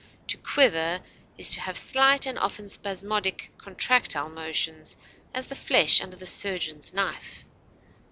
To 0.29 0.37
quiver 0.39 0.99
is 1.37 1.51
to 1.51 1.59
have 1.61 1.77
slight 1.77 2.25
and 2.25 2.39
often 2.39 2.67
spasmodic 2.67 3.51
contractile 3.59 4.29
motions, 4.29 4.97
as 5.31 5.45
the 5.45 5.55
flesh 5.55 6.01
under 6.01 6.17
the 6.17 6.25
surgeon's 6.25 6.91
knife. 6.91 7.45